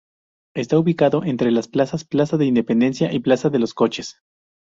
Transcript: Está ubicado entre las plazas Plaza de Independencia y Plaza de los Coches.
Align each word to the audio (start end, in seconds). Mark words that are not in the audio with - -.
Está 0.55 0.79
ubicado 0.79 1.23
entre 1.23 1.51
las 1.51 1.67
plazas 1.67 2.05
Plaza 2.05 2.35
de 2.37 2.47
Independencia 2.47 3.13
y 3.13 3.19
Plaza 3.19 3.51
de 3.51 3.59
los 3.59 3.75
Coches. 3.75 4.19